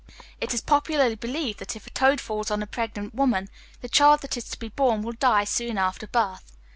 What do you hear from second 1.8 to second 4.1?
a toad falls on a pregnant woman, the